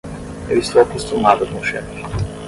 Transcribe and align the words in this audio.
Eu 0.49 0.57
estou 0.57 0.81
acostumada 0.81 1.45
com 1.45 1.59
o 1.59 1.63
chefe. 1.63 2.01